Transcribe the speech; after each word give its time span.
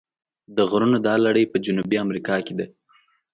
د 0.55 0.57
غرونو 0.69 0.97
دا 1.07 1.13
لړۍ 1.25 1.45
په 1.51 1.57
جنوبي 1.65 1.97
امریکا 2.05 2.35
کې 2.45 2.53
ده. 2.59 2.65